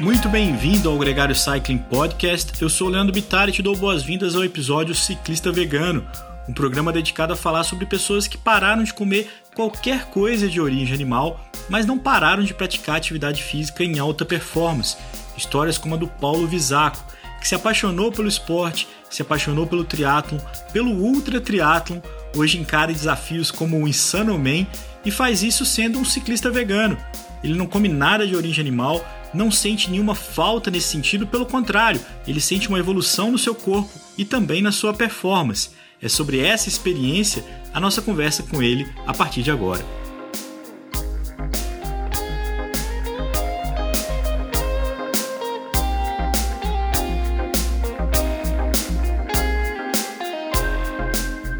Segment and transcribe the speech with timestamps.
[0.00, 2.52] Muito bem-vindo ao Gregário Cycling Podcast.
[2.62, 6.06] Eu sou o Leandro Bittar e te dou boas-vindas ao episódio Ciclista Vegano,
[6.48, 10.94] um programa dedicado a falar sobre pessoas que pararam de comer qualquer coisa de origem
[10.94, 14.96] animal, mas não pararam de praticar atividade física em alta performance.
[15.36, 17.04] Histórias como a do Paulo Visaco,
[17.40, 20.38] que se apaixonou pelo esporte, se apaixonou pelo triatlon,
[20.72, 21.98] pelo ultra triatlon,
[22.36, 24.64] hoje encara desafios como o Insano Man
[25.04, 26.96] e faz isso sendo um ciclista vegano.
[27.42, 29.04] Ele não come nada de origem animal,
[29.38, 33.88] não sente nenhuma falta nesse sentido, pelo contrário, ele sente uma evolução no seu corpo
[34.18, 35.70] e também na sua performance.
[36.02, 39.84] É sobre essa experiência a nossa conversa com ele a partir de agora.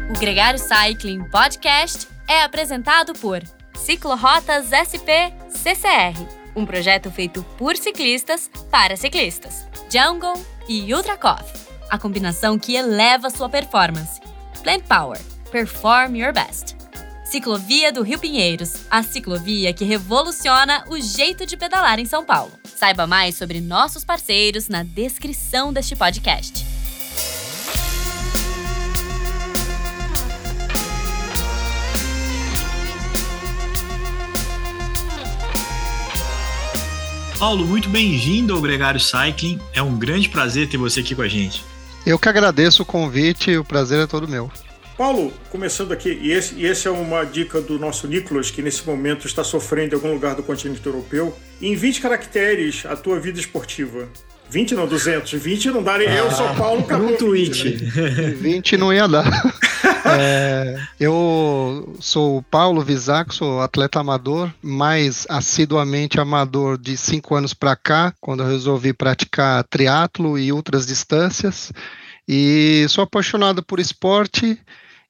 [0.09, 3.41] O Gregário Cycling Podcast é apresentado por
[3.73, 9.65] Ciclorotas SP CCR um projeto feito por ciclistas para ciclistas.
[9.89, 10.33] Jungle
[10.67, 14.21] e Ultra Coffee, a combinação que eleva sua performance.
[14.61, 15.19] Plant Power,
[15.51, 16.75] perform your best.
[17.23, 22.51] Ciclovia do Rio Pinheiros, a ciclovia que revoluciona o jeito de pedalar em São Paulo.
[22.63, 26.68] Saiba mais sobre nossos parceiros na descrição deste podcast.
[37.39, 39.61] Paulo, muito bem-vindo ao Gregário Cycling.
[39.73, 41.63] É um grande prazer ter você aqui com a gente.
[42.05, 44.51] Eu que agradeço o convite, o prazer é todo meu.
[44.97, 48.85] Paulo, começando aqui, e esse, e esse é uma dica do nosso Nicolas, que nesse
[48.85, 51.33] momento está sofrendo em algum lugar do continente europeu.
[51.61, 54.09] Em 20 caracteres, a tua vida esportiva.
[54.49, 55.31] 20 não, 200.
[55.31, 55.95] 20 não dá.
[55.95, 57.13] Ah, eu sou Paulo Acabou.
[57.13, 57.69] Um tweet.
[57.69, 58.35] 20, né?
[58.37, 59.55] 20 não ia dar.
[60.17, 67.53] É, eu sou o Paulo Visac, sou atleta amador, mais assiduamente amador de cinco anos
[67.53, 71.71] para cá, quando eu resolvi praticar triatlo e outras distâncias.
[72.27, 74.59] E sou apaixonado por esporte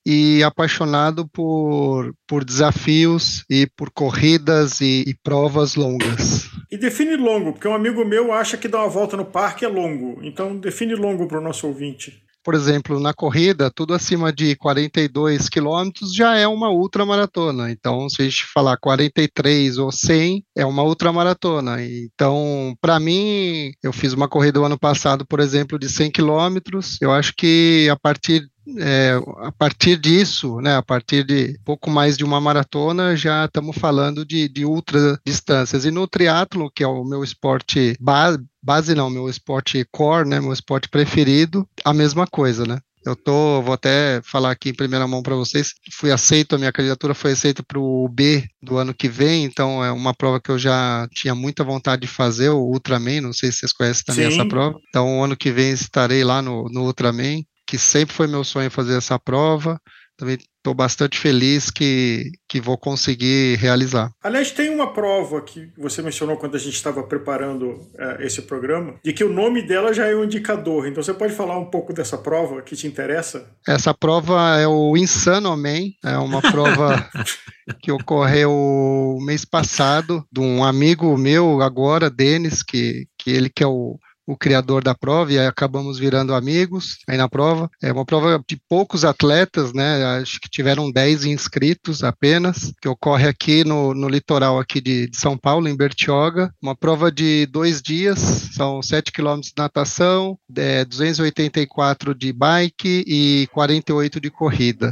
[0.06, 6.50] e apaixonado por, por desafios e por corridas e, e, provas longas.
[6.72, 9.68] E define longo, porque um amigo meu acha que dar uma volta no parque é
[9.68, 10.20] longo.
[10.24, 15.50] Então define longo para o nosso ouvinte por exemplo, na corrida, tudo acima de 42
[15.50, 17.72] quilômetros já é uma ultramaratona.
[17.72, 21.84] Então, se a gente falar 43 ou 100, é uma ultramaratona.
[21.84, 26.98] Então, para mim, eu fiz uma corrida o ano passado, por exemplo, de 100 quilômetros.
[27.02, 28.48] Eu acho que a partir
[28.78, 33.78] é, a partir disso, né, a partir de pouco mais de uma maratona, já estamos
[33.78, 35.86] falando de, de ultra distâncias.
[35.86, 40.40] E no triatlo, que é o meu esporte base, base não, meu esporte core, né,
[40.40, 42.80] meu esporte preferido, a mesma coisa, né?
[43.06, 45.74] Eu tô, vou até falar aqui em primeira mão para vocês.
[45.94, 49.84] Fui aceito, a minha candidatura foi aceita para o B do ano que vem, então
[49.84, 53.22] é uma prova que eu já tinha muita vontade de fazer, o Ultraman.
[53.22, 54.38] Não sei se vocês conhecem também Sim.
[54.38, 54.78] essa prova.
[54.90, 58.98] Então, ano que vem estarei lá no, no Ultraman que sempre foi meu sonho fazer
[58.98, 59.80] essa prova.
[60.18, 64.12] Também estou bastante feliz que, que vou conseguir realizar.
[64.24, 68.96] Aliás, tem uma prova que você mencionou quando a gente estava preparando é, esse programa,
[69.04, 70.88] de que o nome dela já é um indicador.
[70.88, 73.48] Então você pode falar um pouco dessa prova que te interessa?
[73.68, 77.08] Essa prova é o Insano Man, é uma prova
[77.82, 83.68] que ocorreu mês passado de um amigo meu agora, Denis, que, que ele que é
[83.68, 83.98] o
[84.30, 87.68] o criador da prova e acabamos virando amigos aí na prova.
[87.82, 90.06] É uma prova de poucos atletas, né?
[90.22, 95.18] Acho que tiveram 10 inscritos apenas, que ocorre aqui no, no litoral aqui de, de
[95.18, 96.54] São Paulo, em Bertioga.
[96.62, 98.20] Uma prova de dois dias,
[98.54, 104.92] são 7 quilômetros de natação, é, 284 de bike e 48 de corrida.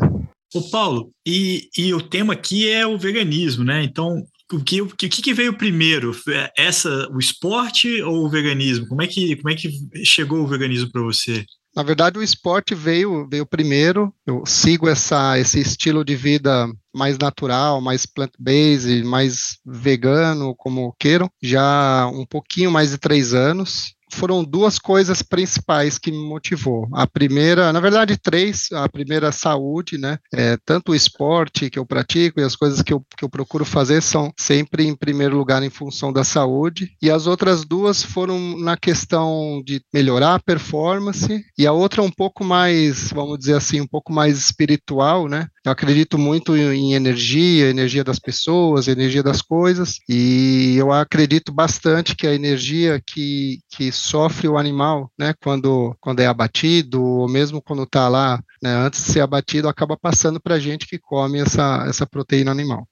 [0.51, 3.83] Ô Paulo, e, e o tema aqui é o veganismo, né?
[3.83, 6.15] Então, o que, o que, veio primeiro?
[6.29, 8.87] É, essa, o esporte ou o veganismo?
[8.87, 9.69] Como é que, como é que
[10.05, 11.45] chegou o veganismo para você?
[11.75, 14.11] Na verdade, o esporte veio, veio primeiro.
[14.25, 21.29] Eu sigo essa, esse estilo de vida mais natural, mais plant-based, mais vegano, como queiram,
[21.39, 26.87] já um pouquinho mais de três anos foram duas coisas principais que me motivou.
[26.93, 28.71] A primeira, na verdade, três.
[28.71, 30.17] A primeira, saúde, né?
[30.33, 33.65] É, tanto o esporte que eu pratico e as coisas que eu, que eu procuro
[33.65, 36.91] fazer são sempre em primeiro lugar em função da saúde.
[37.01, 41.43] E as outras duas foram na questão de melhorar a performance.
[41.57, 45.47] E a outra um pouco mais, vamos dizer assim, um pouco mais espiritual, né?
[45.67, 49.97] Eu acredito muito em energia, energia das pessoas, energia das coisas.
[50.07, 56.21] E eu acredito bastante que a energia que, que sofre o animal, né, quando, quando
[56.21, 60.55] é abatido, ou mesmo quando está lá, né, antes de ser abatido, acaba passando para
[60.55, 62.87] a gente que come essa, essa proteína animal.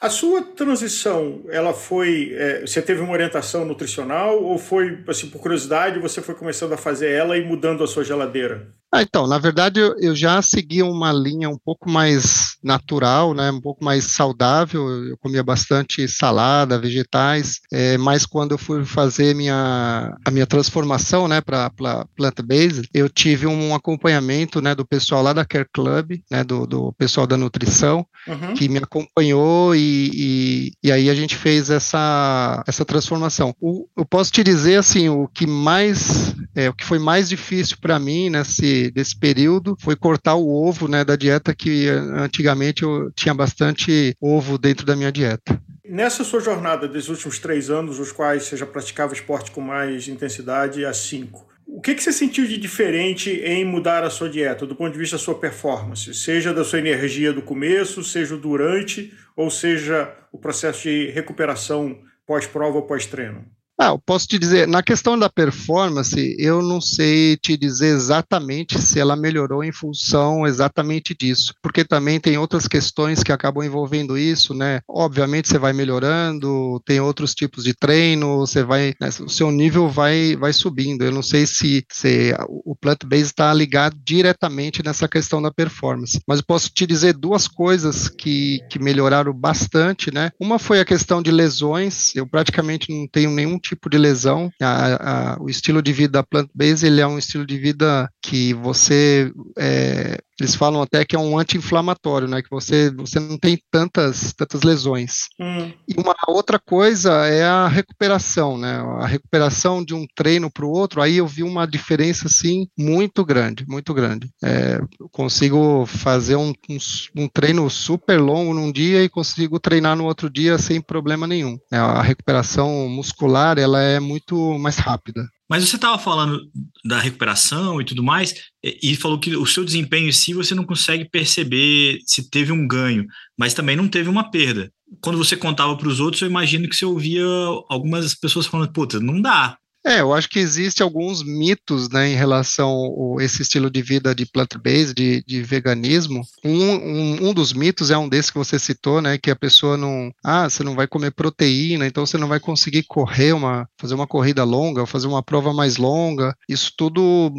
[0.00, 2.32] A sua transição, ela foi.
[2.32, 6.76] É, você teve uma orientação nutricional ou foi, assim, por curiosidade, você foi começando a
[6.76, 8.72] fazer ela e mudando a sua geladeira?
[8.90, 13.50] Ah, então, na verdade, eu, eu, já segui uma linha um pouco mais natural, né,
[13.50, 14.88] um pouco mais saudável.
[15.04, 21.28] Eu comia bastante salada, vegetais, é, mas quando eu fui fazer minha, a minha transformação,
[21.28, 21.70] né, para
[22.16, 26.92] plant-based, eu tive um acompanhamento, né, do pessoal lá da Care Club, né, do, do
[26.94, 28.54] pessoal da nutrição, uhum.
[28.54, 33.54] que me acompanhou e, e, e, aí a gente fez essa, essa transformação.
[33.60, 37.76] O, eu posso te dizer, assim, o que mais, é, o que foi mais difícil
[37.82, 43.10] para mim nesse desse, período foi cortar o ovo, né, da dieta que antigamente eu
[43.12, 45.60] tinha bastante ovo dentro da minha dieta.
[45.84, 50.06] Nessa sua jornada dos últimos três anos, os quais você já praticava esporte com mais
[50.06, 54.66] intensidade, há cinco, o que, que você sentiu de diferente em mudar a sua dieta,
[54.66, 56.12] do ponto de vista da sua performance?
[56.14, 62.78] Seja da sua energia do começo, seja durante, ou seja o processo de recuperação pós-prova
[62.78, 63.44] ou pós-treino?
[63.80, 68.76] Ah, eu posso te dizer, na questão da performance, eu não sei te dizer exatamente
[68.82, 74.18] se ela melhorou em função exatamente disso, porque também tem outras questões que acabam envolvendo
[74.18, 74.80] isso, né?
[74.88, 79.88] Obviamente você vai melhorando, tem outros tipos de treino, você vai, né, o seu nível
[79.88, 81.04] vai, vai subindo.
[81.04, 86.40] Eu não sei se, se o plant-based está ligado diretamente nessa questão da performance, mas
[86.40, 90.32] eu posso te dizer duas coisas que, que melhoraram bastante, né?
[90.40, 94.50] Uma foi a questão de lesões, eu praticamente não tenho nenhum tipo de lesão.
[94.60, 99.32] A, a, o estilo de vida plant-based ele é um estilo de vida que você
[99.58, 102.42] é, eles falam até que é um anti-inflamatório, né?
[102.42, 105.28] Que você, você não tem tantas, tantas lesões.
[105.40, 105.72] Hum.
[105.88, 108.78] E uma outra coisa é a recuperação, né?
[109.00, 113.24] A recuperação de um treino para o outro, aí eu vi uma diferença, assim, muito
[113.24, 114.30] grande, muito grande.
[114.42, 116.78] É, eu consigo fazer um, um,
[117.16, 121.58] um, treino super longo num dia e consigo treinar no outro dia sem problema nenhum.
[121.72, 125.28] É, a recuperação muscular, ela é muito mais rápida.
[125.48, 126.50] Mas você estava falando
[126.84, 130.64] da recuperação e tudo mais, e falou que o seu desempenho em si você não
[130.64, 133.06] consegue perceber se teve um ganho,
[133.36, 134.70] mas também não teve uma perda.
[135.00, 137.24] Quando você contava para os outros, eu imagino que você ouvia
[137.68, 139.56] algumas pessoas falando: puta, não dá,
[139.86, 144.14] é, eu acho que existe alguns mitos, né, em relação a esse estilo de vida
[144.14, 146.22] de plant-based, de, de, veganismo.
[146.44, 149.76] Um, um, um, dos mitos é um desses que você citou, né, que a pessoa
[149.76, 153.94] não, ah, você não vai comer proteína, então você não vai conseguir correr uma, fazer
[153.94, 156.34] uma corrida longa, fazer uma prova mais longa.
[156.48, 157.32] Isso tudo,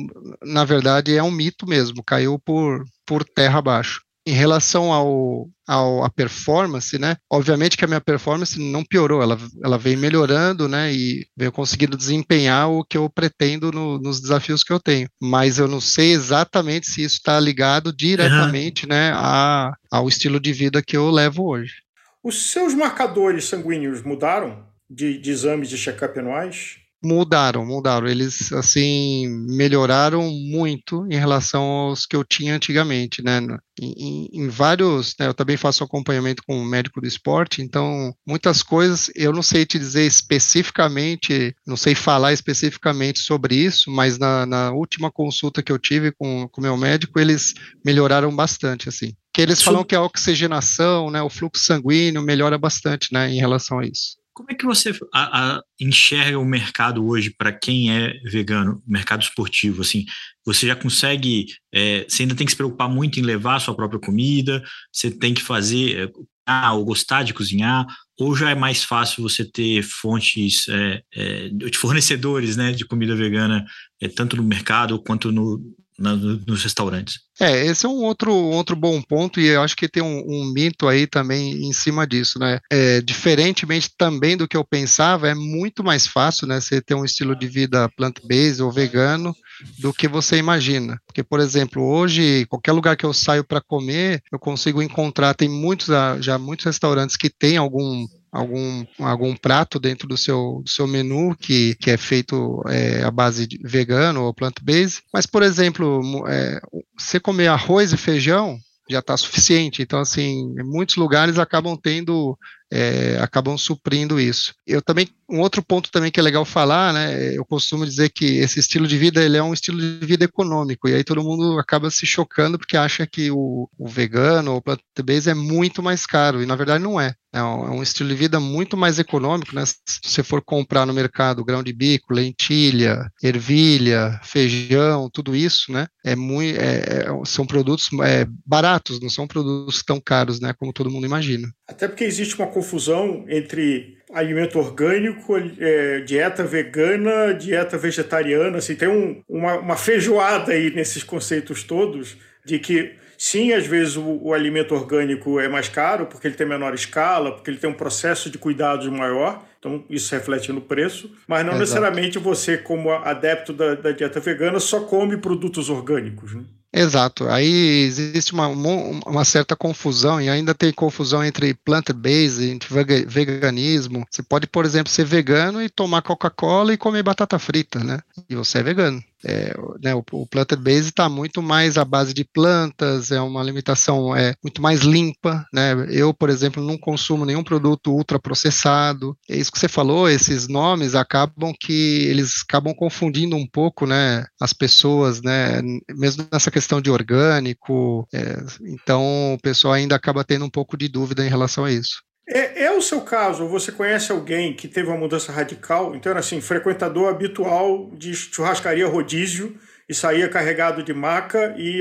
[0.43, 6.03] na verdade, é um mito mesmo, caiu por, por terra abaixo em relação ao, ao
[6.03, 7.17] a performance, né?
[7.27, 10.93] Obviamente que a minha performance não piorou, ela, ela veio melhorando, né?
[10.93, 15.09] E veio conseguindo desempenhar o que eu pretendo no, nos desafios que eu tenho.
[15.19, 18.89] Mas eu não sei exatamente se isso está ligado diretamente, uhum.
[18.89, 21.81] né, a, ao estilo de vida que eu levo hoje.
[22.23, 26.77] Os seus marcadores sanguíneos mudaram de, de exames de check-up anuais?
[27.03, 28.07] Mudaram, mudaram.
[28.07, 33.39] Eles, assim, melhoraram muito em relação aos que eu tinha antigamente, né?
[33.81, 38.61] Em, em, vários, né, eu também faço acompanhamento com o médico do esporte, então muitas
[38.61, 44.45] coisas eu não sei te dizer especificamente, não sei falar especificamente sobre isso, mas na,
[44.45, 47.53] na última consulta que eu tive com o meu médico, eles
[47.85, 49.13] melhoraram bastante, assim.
[49.33, 53.79] Que eles falam que a oxigenação, né, o fluxo sanguíneo melhora bastante, né, em relação
[53.79, 54.18] a isso.
[54.39, 59.21] Como é que você a, a, enxerga o mercado hoje para quem é vegano, mercado
[59.21, 59.81] esportivo?
[59.81, 60.05] Assim,
[60.45, 63.75] você já consegue, é, você ainda tem que se preocupar muito em levar a sua
[63.75, 66.09] própria comida, você tem que fazer
[66.47, 67.85] ah, ou gostar de cozinhar,
[68.17, 73.17] ou já é mais fácil você ter fontes é, é, de fornecedores né, de comida
[73.17, 73.65] vegana,
[74.01, 75.61] é, tanto no mercado quanto no,
[75.99, 77.19] na, nos restaurantes.
[77.39, 80.51] É, esse é um outro, outro bom ponto, e eu acho que tem um, um
[80.51, 82.59] mito aí também em cima disso, né?
[82.69, 86.59] É, diferentemente também do que eu pensava, é muito mais fácil, né?
[86.59, 89.33] Você ter um estilo de vida plant-based ou vegano
[89.79, 90.99] do que você imagina.
[91.05, 95.49] Porque, por exemplo, hoje, qualquer lugar que eu saio para comer, eu consigo encontrar, tem
[95.49, 95.87] muitos,
[96.19, 101.35] já muitos restaurantes que têm algum algum, algum prato dentro do seu, do seu menu
[101.35, 105.01] que, que é feito é, à base de vegano ou plant-based.
[105.13, 106.59] Mas, por exemplo, é,
[106.97, 108.59] você comer arroz e feijão
[108.89, 109.81] já está suficiente.
[109.81, 112.37] Então, assim, muitos lugares acabam tendo
[112.71, 114.53] é, acabam suprindo isso.
[114.65, 118.37] Eu também, um outro ponto também que é legal falar, né, eu costumo dizer que
[118.37, 121.57] esse estilo de vida, ele é um estilo de vida econômico, e aí todo mundo
[121.57, 126.43] acaba se chocando porque acha que o, o vegano ou plant-based é muito mais caro,
[126.43, 127.15] e na verdade não é.
[127.31, 129.63] É um, é um, estilo de vida muito mais econômico, né?
[129.65, 135.85] Se você for comprar no mercado grão de bico, lentilha, ervilha, feijão, tudo isso, né?
[136.03, 140.53] É muito, é, é são produtos é, baratos, não são produtos tão caros, né?
[140.57, 141.47] Como todo mundo imagina.
[141.67, 148.87] Até porque existe uma confusão entre alimento orgânico, é, dieta vegana, dieta vegetariana, assim, tem
[148.87, 154.33] um, uma, uma feijoada aí nesses conceitos todos de que Sim, às vezes o, o,
[154.33, 158.29] alimento orgânico é mais caro porque ele tem menor escala, porque ele tem um processo
[158.29, 161.59] de cuidados maior, então isso reflete no preço, mas não Exato.
[161.59, 166.33] necessariamente você, como adepto da, da, dieta vegana, só come produtos orgânicos.
[166.33, 166.45] Né?
[166.71, 167.27] Exato.
[167.27, 172.69] Aí existe uma, uma certa confusão, e ainda tem confusão entre plant-based, entre
[173.05, 174.07] veganismo.
[174.09, 177.99] Você pode, por exemplo, ser vegano e tomar Coca-Cola e comer batata frita, né?
[178.29, 179.03] E você é vegano.
[179.25, 184.15] É, né, o, o plant-based está muito mais à base de plantas, é uma alimentação
[184.15, 185.45] é, muito mais limpa.
[185.53, 185.73] Né?
[185.89, 189.17] Eu, por exemplo, não consumo nenhum produto ultraprocessado.
[189.29, 194.25] É isso que você falou, esses nomes acabam que eles acabam confundindo um pouco né,
[194.39, 195.61] as pessoas, né,
[195.97, 198.07] mesmo nessa questão de orgânico.
[198.13, 202.08] É, então, o pessoal ainda acaba tendo um pouco de dúvida em relação a isso.
[202.31, 203.47] É, é, o seu caso?
[203.47, 205.95] Você conhece alguém que teve uma mudança radical?
[205.95, 209.57] Então, era assim, frequentador habitual de churrascaria rodízio
[209.89, 211.79] e saía carregado de maca e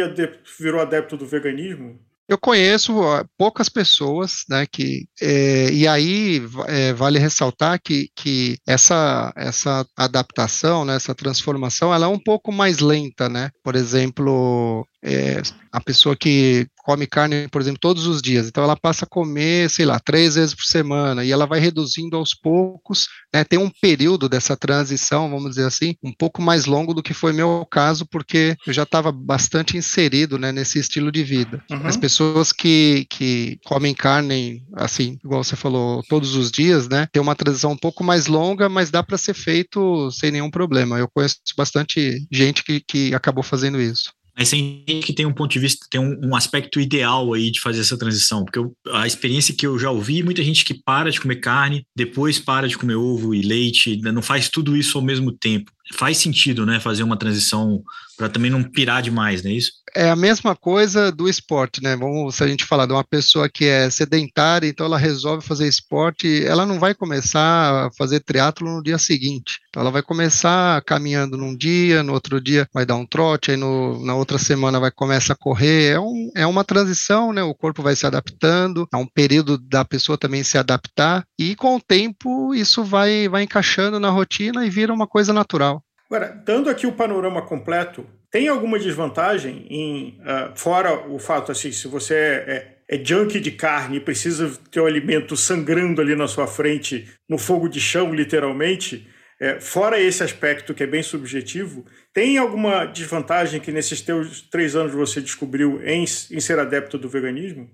[0.59, 2.01] virou adepto do veganismo?
[2.27, 2.95] Eu conheço
[3.39, 10.85] poucas pessoas, né, que, é, e aí é, vale ressaltar que, que essa, essa adaptação,
[10.85, 15.41] né, essa transformação, ela é um pouco mais lenta, né, por exemplo, é,
[15.73, 19.69] a pessoa que come carne, por exemplo, todos os dias, então ela passa a comer,
[19.69, 23.69] sei lá, três vezes por semana, e ela vai reduzindo aos poucos, né, tem um
[23.69, 28.07] período dessa transição, vamos dizer assim, um pouco mais longo do que foi meu caso,
[28.11, 31.63] porque eu já estava bastante inserido, né, nesse estilo de vida.
[31.71, 31.87] Uhum.
[31.87, 37.21] As pessoas que, que comem carne, assim, igual você falou, todos os dias, né, tem
[37.21, 40.99] uma transição um pouco mais longa, mas dá para ser feito sem nenhum problema.
[40.99, 44.11] Eu conheço bastante gente que, que acabou fazendo isso.
[44.39, 47.61] Mas gente que tem um ponto de vista, tem um, um aspecto ideal aí de
[47.61, 51.11] fazer essa transição, porque eu, a experiência que eu já ouvi, muita gente que para
[51.11, 55.05] de comer carne, depois para de comer ovo e leite, não faz tudo isso ao
[55.05, 57.83] mesmo tempo faz sentido, né, fazer uma transição
[58.17, 59.73] para também não pirar demais, não é isso?
[59.99, 61.97] É a mesma coisa do esporte, né?
[61.97, 65.67] Vamos, se a gente falar de uma pessoa que é sedentária, então ela resolve fazer
[65.67, 67.41] esporte, ela não vai começar
[67.87, 69.59] a fazer triatlo no dia seguinte.
[69.69, 73.57] Então ela vai começar caminhando num dia, no outro dia vai dar um trote, aí
[73.57, 75.95] no, na outra semana vai começar a correr.
[75.95, 77.43] É, um, é uma transição, né?
[77.43, 81.75] O corpo vai se adaptando, é um período da pessoa também se adaptar, e com
[81.75, 85.83] o tempo isso vai, vai encaixando na rotina e vira uma coisa natural.
[86.09, 91.73] Agora, dando aqui o panorama completo, tem alguma desvantagem em, uh, fora o fato assim,
[91.73, 96.15] se você é, é, é junkie de carne e precisa ter o alimento sangrando ali
[96.15, 99.07] na sua frente, no fogo de chão, literalmente,
[99.41, 104.75] é, fora esse aspecto que é bem subjetivo, tem alguma desvantagem que nesses teus três
[104.75, 107.71] anos você descobriu em, em ser adepto do veganismo?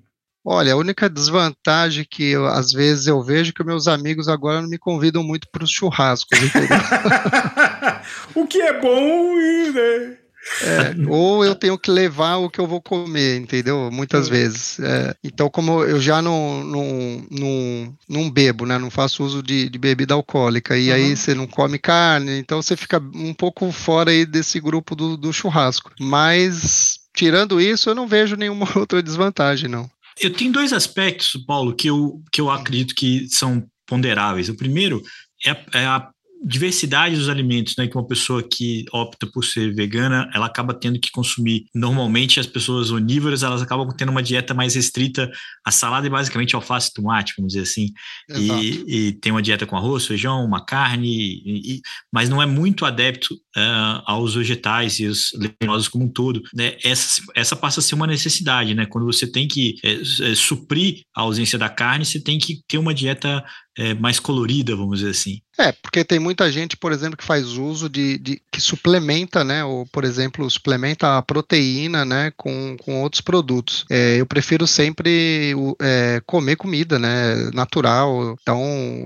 [0.47, 4.61] Olha, a única desvantagem que eu, às vezes eu vejo é que meus amigos agora
[4.61, 6.39] não me convidam muito para os churrascos,
[8.37, 10.19] o que é bom e, né?
[10.63, 13.91] É, ou eu tenho que levar o que eu vou comer, entendeu?
[13.91, 14.79] Muitas vezes.
[14.79, 18.79] É, então, como eu já não, não, não, não bebo, né?
[18.79, 20.95] Não faço uso de, de bebida alcoólica, e uhum.
[20.95, 25.17] aí você não come carne, então você fica um pouco fora aí desse grupo do,
[25.17, 25.93] do churrasco.
[25.99, 29.91] Mas, tirando isso, eu não vejo nenhuma outra desvantagem, não.
[30.21, 34.49] Eu tenho dois aspectos, Paulo, que eu, que eu acredito que são ponderáveis.
[34.49, 35.03] O primeiro
[35.45, 36.09] é a, é a
[36.45, 41.01] diversidade dos alimentos, né, que uma pessoa que opta por ser vegana, ela acaba tendo
[41.01, 41.65] que consumir.
[41.75, 45.31] Normalmente as pessoas onívoras, elas acabam tendo uma dieta mais restrita
[45.65, 47.93] a salada e basicamente alface e tomate, vamos dizer assim.
[48.29, 51.81] E, e, tem uma dieta com arroz, feijão, uma carne, e,
[52.13, 56.43] mas não é muito adepto uh, aos vegetais e os leguminosos como um todo.
[56.55, 56.77] Né?
[56.83, 58.87] Essa, essa passa a ser uma necessidade, né?
[58.87, 62.79] Quando você tem que é, é, suprir a ausência da carne, você tem que ter
[62.79, 63.45] uma dieta
[63.77, 65.41] é, mais colorida, vamos dizer assim.
[65.59, 69.65] É, porque tem muita gente, por exemplo, que faz uso de, de que suplementa, né?
[69.65, 72.33] Ou, por exemplo, suplementa a proteína, né?
[72.37, 73.85] Com, com outros produtos.
[73.91, 77.51] É, eu prefiro sempre é, comer comida, né?
[77.53, 78.37] Natural.
[78.41, 78.61] Então,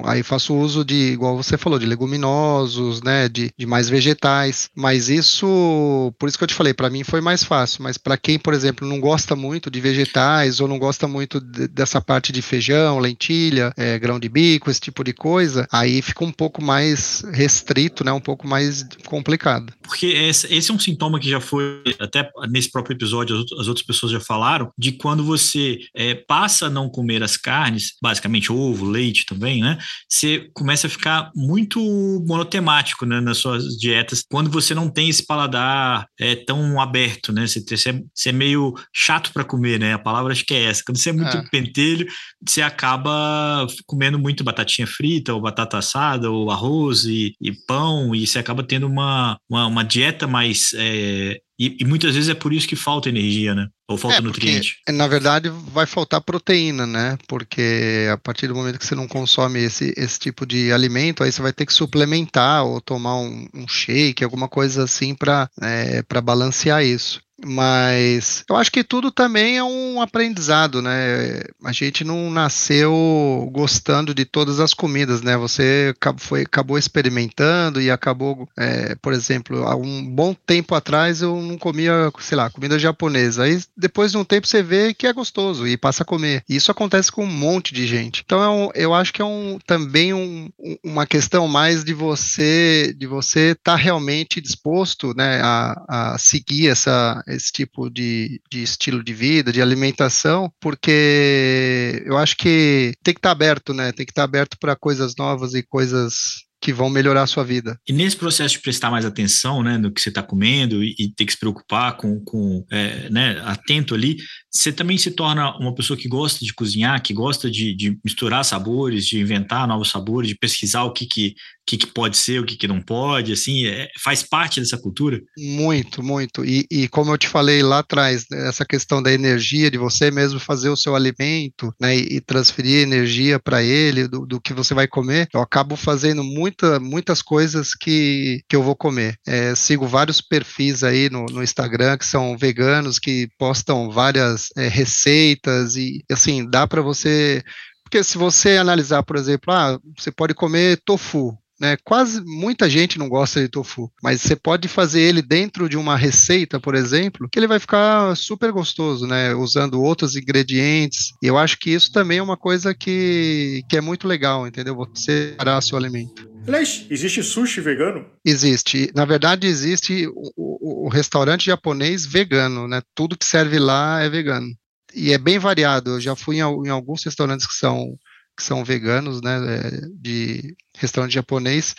[0.05, 3.29] aí faço uso de, igual você falou, de leguminosos, né?
[3.29, 7.03] De, de mais vegetais vegetais, mas isso, por isso que eu te falei, para mim
[7.03, 10.79] foi mais fácil, mas para quem, por exemplo, não gosta muito de vegetais ou não
[10.79, 15.13] gosta muito de, dessa parte de feijão, lentilha, é, grão de bico, esse tipo de
[15.13, 19.73] coisa, aí fica um pouco mais restrito, né, um pouco mais complicado.
[19.83, 23.87] Porque esse, esse é um sintoma que já foi, até nesse próprio episódio, as, outras
[23.87, 28.85] pessoas já falaram, de quando você é, passa a não comer as carnes, basicamente ovo,
[28.85, 29.79] leite também, né,
[30.09, 31.81] você começa a ficar muito
[32.27, 37.47] monotemático, né, nas suas dietas, quando você não tem esse paladar é, tão aberto, né,
[37.47, 40.65] você, você, é, você é meio chato para comer, né, a palavra acho que é
[40.65, 41.49] essa, quando você é muito é.
[41.51, 42.07] pentelho,
[42.47, 48.27] você acaba comendo muito batatinha frita, ou batata assada, ou arroz e, e pão, e
[48.27, 52.53] você acaba tendo uma, uma, uma dieta mais é, e, e, muitas vezes é por
[52.53, 53.67] isso que falta energia, né?
[53.89, 54.77] Ou falta é, nutriente.
[54.93, 57.19] na verdade, vai faltar proteína, né?
[57.27, 61.33] Porque a partir do momento que você não consome esse, esse tipo de alimento, aí
[61.33, 66.03] você vai ter que suplementar ou tomar um, um shake, alguma coisa assim para é,
[66.23, 67.21] balancear isso.
[67.45, 71.43] Mas eu acho que tudo também é um aprendizado, né?
[71.65, 75.37] A gente não nasceu gostando de todas as comidas, né?
[75.37, 81.41] Você foi, acabou experimentando e acabou, é, por exemplo, há um bom tempo atrás eu
[81.41, 83.45] não comia, sei lá, comida japonesa.
[83.45, 86.43] Aí depois de um tempo você vê que é gostoso e passa a comer.
[86.49, 88.23] E isso acontece com um monte de gente.
[88.25, 90.51] Então é um, eu acho que é um, também um,
[90.83, 96.69] uma questão mais de você de você estar tá realmente disposto, né, a, a seguir
[96.69, 103.15] essa esse tipo de, de estilo de vida, de alimentação, porque eu acho que tem
[103.15, 103.93] que estar tá aberto, né?
[103.93, 107.45] Tem que estar tá aberto para coisas novas e coisas que vão melhorar a sua
[107.45, 107.81] vida.
[107.89, 111.11] E nesse processo de prestar mais atenção, né, no que você está comendo e, e,
[111.15, 114.19] ter que se preocupar com, com é, né, atento ali,
[114.53, 118.45] você também se torna uma pessoa que gosta de cozinhar, que gosta de, de misturar
[118.45, 121.35] sabores, de inventar novos sabores, de pesquisar o que, que
[121.69, 125.21] que, que pode ser, o que, que não pode, assim, é, faz parte dessa cultura?
[125.37, 126.43] Muito, muito.
[126.43, 130.11] E, e, como eu te falei lá atrás, né, essa questão da energia, de você
[130.11, 134.55] mesmo fazer o seu alimento, né, e, e transferir energia para ele, do, do, que
[134.55, 136.25] você vai comer, eu acabo fazendo
[136.59, 139.17] muita, muitas coisas que, que eu vou comer.
[139.27, 144.69] É, sigo vários perfis aí no, no Instagram que são veganos, que postam várias é,
[144.69, 147.43] receitas e, assim, dá para você
[147.83, 151.75] porque se você analisar, por exemplo, ah, você pode comer tofu, né?
[151.83, 155.97] Quase muita gente não gosta de tofu, mas você pode fazer ele dentro de uma
[155.97, 159.35] receita, por exemplo, que ele vai ficar super gostoso, né?
[159.35, 161.15] Usando outros ingredientes.
[161.23, 164.77] E eu acho que isso também é uma coisa que, que é muito legal, entendeu?
[164.77, 166.29] Você parar seu alimento.
[166.49, 168.07] Aliás, existe sushi vegano?
[168.25, 168.91] Existe.
[168.95, 172.83] Na verdade, existe o, o, o, restaurante japonês vegano, né?
[172.95, 174.49] Tudo que serve lá é vegano.
[174.95, 175.93] E é bem variado.
[175.93, 177.97] Eu já fui em, em alguns restaurantes que são
[178.37, 181.75] que são veganos, né, é, de restaurante japonês,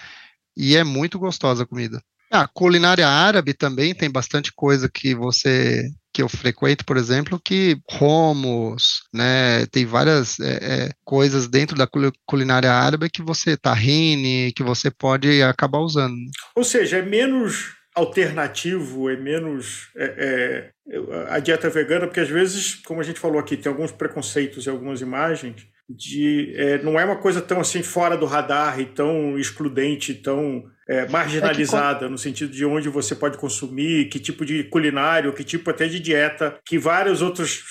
[0.57, 2.03] e é muito gostosa a comida.
[2.29, 7.77] A culinária árabe também tem bastante coisa que você que eu frequento, por exemplo, que
[7.89, 11.87] romos, né, tem várias é, é, coisas dentro da
[12.25, 16.15] culinária árabe que você tahine, que você pode acabar usando.
[16.55, 22.75] Ou seja, é menos alternativo, é menos é, é, a dieta vegana, porque às vezes,
[22.75, 27.03] como a gente falou aqui, tem alguns preconceitos e algumas imagens de é, não é
[27.03, 32.11] uma coisa tão assim fora do radar e tão excludente, tão é, marginalizada, é que...
[32.11, 35.99] no sentido de onde você pode consumir, que tipo de culinário, que tipo até de
[35.99, 37.61] dieta, que várias outras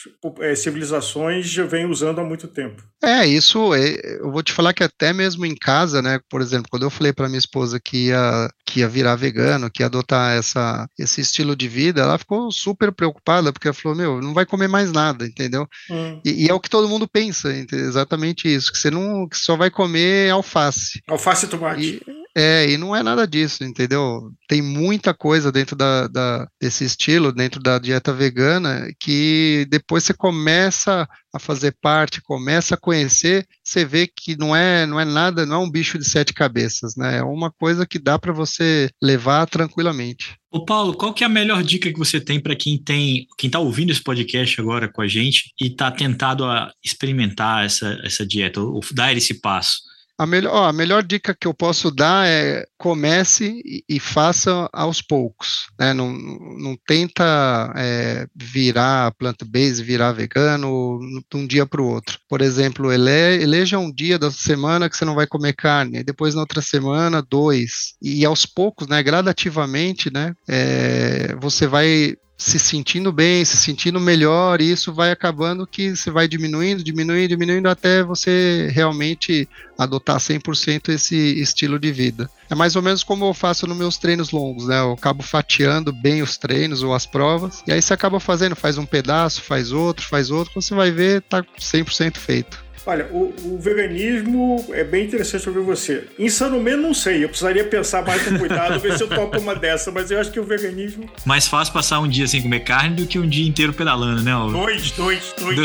[0.41, 2.83] é, civilizações já vêm usando há muito tempo.
[3.03, 6.69] É, isso, é, eu vou te falar que até mesmo em casa, né, por exemplo,
[6.71, 10.37] quando eu falei para minha esposa que ia, que ia virar vegano, que ia adotar
[10.37, 14.47] essa, esse estilo de vida, ela ficou super preocupada, porque ela falou, meu, não vai
[14.47, 15.67] comer mais nada, entendeu?
[15.91, 16.21] Hum.
[16.25, 19.57] E, e, é o que todo mundo pensa, exatamente isso, que você não, que só
[19.57, 21.03] vai comer alface.
[21.09, 21.83] Alface e tomate.
[21.83, 24.31] E, é, e não é nada disso, entendeu?
[24.47, 30.15] Tem muita coisa dentro da, da, desse estilo, dentro da dieta vegana, que depois você
[30.15, 35.45] começa a fazer parte, começa a conhecer, você vê que não é, não é nada,
[35.45, 37.19] não é um bicho de sete cabeças, né?
[37.19, 40.37] É uma coisa que dá para você levar tranquilamente.
[40.51, 43.49] Ô Paulo, qual que é a melhor dica que você tem para quem tem, quem
[43.49, 48.25] está ouvindo esse podcast agora com a gente e está tentado a experimentar essa, essa
[48.25, 49.88] dieta, ou dar esse passo?
[50.19, 54.69] A melhor, ó, a melhor dica que eu posso dar é comece e, e faça
[54.73, 55.69] aos poucos.
[55.79, 55.95] Né?
[55.95, 60.99] Não, não tenta é, virar plant-based, virar vegano
[61.31, 62.19] de um dia para o outro.
[62.29, 66.35] Por exemplo, ele, eleja um dia da semana que você não vai comer carne, depois
[66.35, 67.95] na outra semana, dois.
[68.03, 74.61] E aos poucos, né, gradativamente, né, é, você vai se sentindo bem, se sentindo melhor,
[74.61, 80.91] e isso vai acabando que você vai diminuindo, diminuindo, diminuindo até você realmente adotar 100%
[80.91, 82.31] esse estilo de vida.
[82.49, 84.79] É mais ou menos como eu faço nos meus treinos longos, né?
[84.79, 88.79] Eu acabo fatiando bem os treinos ou as provas, e aí você acaba fazendo, faz
[88.79, 92.68] um pedaço, faz outro, faz outro, você vai ver, tá 100% feito.
[92.89, 96.05] Olha, o, o, veganismo é bem interessante ouvir você.
[96.19, 99.55] Insano mesmo não sei, eu precisaria pensar mais com cuidado, ver se eu topo uma
[99.55, 101.07] dessa, mas eu acho que o veganismo.
[101.27, 104.33] Mais fácil passar um dia sem comer carne do que um dia inteiro pedalando, né?
[104.51, 105.59] Dois, dois, dois.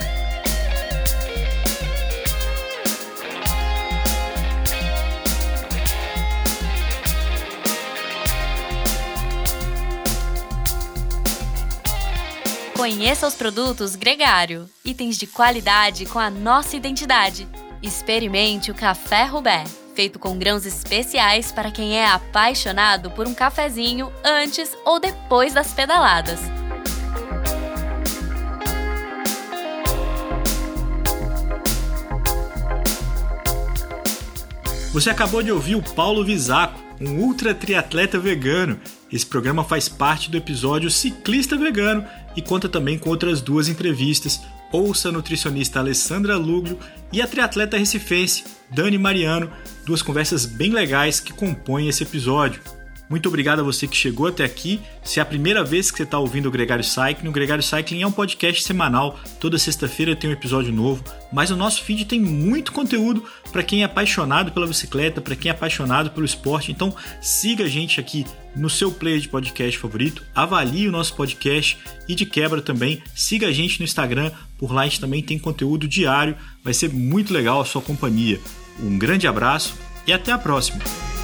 [12.86, 17.48] Conheça os produtos Gregário, itens de qualidade com a nossa identidade.
[17.82, 19.64] Experimente o Café Rubé,
[19.96, 25.74] feito com grãos especiais para quem é apaixonado por um cafezinho antes ou depois das
[25.74, 26.38] pedaladas.
[34.92, 38.80] Você acabou de ouvir o Paulo Visaco, um ultra triatleta vegano.
[39.12, 44.40] Esse programa faz parte do episódio Ciclista Vegano e conta também com outras duas entrevistas.
[44.70, 46.78] Ouça a nutricionista Alessandra Luglio
[47.12, 49.50] e a triatleta recifense Dani Mariano,
[49.84, 52.60] duas conversas bem legais que compõem esse episódio.
[53.08, 54.80] Muito obrigado a você que chegou até aqui.
[55.04, 58.02] Se é a primeira vez que você está ouvindo o Gregário Cycling, o Gregário Cycling
[58.02, 59.18] é um podcast semanal.
[59.40, 63.82] Toda sexta-feira tem um episódio novo, mas o nosso feed tem muito conteúdo para quem
[63.82, 66.72] é apaixonado pela bicicleta, para quem é apaixonado pelo esporte.
[66.72, 71.78] Então siga a gente aqui no seu player de podcast favorito, avalie o nosso podcast
[72.08, 74.32] e de quebra também siga a gente no Instagram.
[74.58, 76.36] Por lá a gente também tem conteúdo diário.
[76.64, 78.40] Vai ser muito legal a sua companhia.
[78.80, 81.15] Um grande abraço e até a próxima!